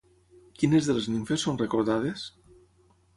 Quines 0.61 0.87
de 0.87 0.95
les 0.95 1.09
nimfes 1.15 1.45
són 1.47 1.59
recordades? 1.61 2.25